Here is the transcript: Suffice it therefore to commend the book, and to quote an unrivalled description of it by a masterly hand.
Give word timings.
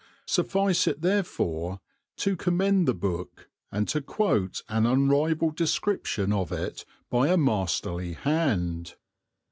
Suffice 0.25 0.87
it 0.87 1.03
therefore 1.03 1.79
to 2.15 2.35
commend 2.35 2.87
the 2.87 2.95
book, 2.95 3.49
and 3.71 3.87
to 3.89 4.01
quote 4.01 4.63
an 4.67 4.87
unrivalled 4.87 5.55
description 5.55 6.33
of 6.33 6.51
it 6.51 6.85
by 7.11 7.27
a 7.27 7.37
masterly 7.37 8.13
hand. 8.13 8.95